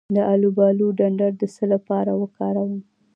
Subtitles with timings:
[0.15, 2.73] د الوبالو ډنډر د څه لپاره وکاروم؟